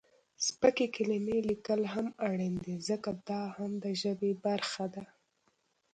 سپکې 0.45 0.87
کلمې 0.95 1.37
لیکل 1.49 1.81
هم 1.93 2.07
اړین 2.29 2.53
دي 2.65 2.75
ځکه، 2.89 3.09
دا 3.29 3.41
هم 3.57 3.71
د 3.83 3.85
ژبې 4.01 4.31
برخه 4.45 4.85
ده. 4.93 5.03